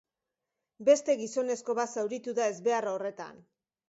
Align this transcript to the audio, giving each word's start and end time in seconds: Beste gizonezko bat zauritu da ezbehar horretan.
Beste 0.87 1.15
gizonezko 1.19 1.75
bat 1.79 1.93
zauritu 1.99 2.33
da 2.39 2.47
ezbehar 2.55 2.89
horretan. 2.93 3.39